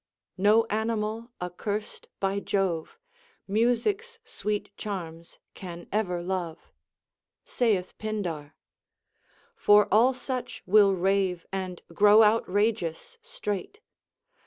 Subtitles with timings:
[0.39, 2.97] No animal accurst by Jove
[3.47, 6.71] Music's sweet charms can ever love,*
[7.43, 8.55] saith Pindar.
[9.55, 13.79] For all such will rave and grow outrageous straight.